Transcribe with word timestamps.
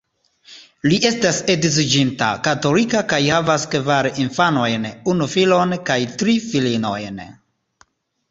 Li 0.91 0.95
estas 1.07 1.39
edziĝinta, 1.53 2.29
katolika 2.47 3.03
kaj 3.11 3.19
havas 3.35 3.67
kvar 3.75 4.09
infanojn, 4.23 4.89
unu 5.13 5.27
filon 5.35 5.75
kaj 5.91 5.99
tri 6.23 6.35
filinojn. 6.47 7.21